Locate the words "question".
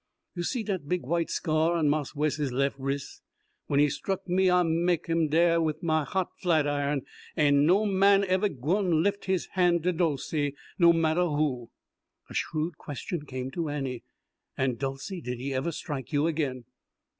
12.79-13.27